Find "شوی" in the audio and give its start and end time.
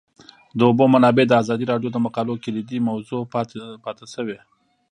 4.13-4.37